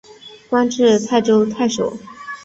[0.49, 1.95] 官至泰州太守。